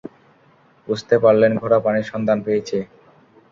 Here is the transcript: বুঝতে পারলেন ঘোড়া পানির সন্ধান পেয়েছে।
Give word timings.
বুঝতে 0.87 1.15
পারলেন 1.23 1.51
ঘোড়া 1.61 1.79
পানির 1.85 2.09
সন্ধান 2.11 2.37
পেয়েছে। 2.45 2.77